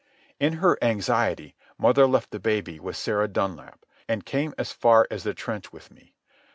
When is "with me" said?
5.71-6.15